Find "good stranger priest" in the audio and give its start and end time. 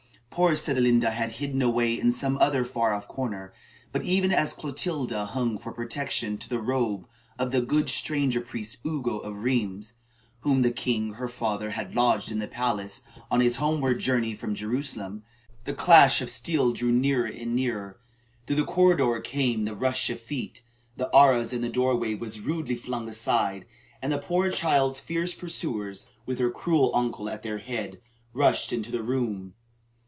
7.59-8.77